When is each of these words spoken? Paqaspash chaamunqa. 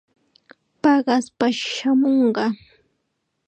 Paqaspash 0.81 1.61
chaamunqa. 1.73 2.45